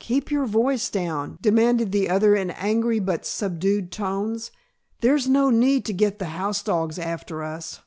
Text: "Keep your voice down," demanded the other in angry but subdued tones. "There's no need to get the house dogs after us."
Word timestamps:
"Keep 0.00 0.32
your 0.32 0.46
voice 0.46 0.90
down," 0.90 1.38
demanded 1.40 1.92
the 1.92 2.08
other 2.10 2.34
in 2.34 2.50
angry 2.50 2.98
but 2.98 3.24
subdued 3.24 3.92
tones. 3.92 4.50
"There's 5.00 5.28
no 5.28 5.48
need 5.50 5.84
to 5.84 5.92
get 5.92 6.18
the 6.18 6.24
house 6.34 6.60
dogs 6.60 6.98
after 6.98 7.44
us." 7.44 7.78